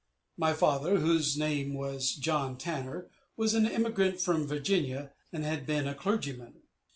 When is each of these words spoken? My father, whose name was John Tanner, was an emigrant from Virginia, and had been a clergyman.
My 0.35 0.53
father, 0.53 0.97
whose 0.97 1.37
name 1.37 1.75
was 1.75 2.15
John 2.15 2.57
Tanner, 2.57 3.11
was 3.37 3.53
an 3.53 3.67
emigrant 3.67 4.19
from 4.19 4.47
Virginia, 4.47 5.11
and 5.31 5.43
had 5.43 5.67
been 5.67 5.87
a 5.87 5.93
clergyman. 5.93 6.63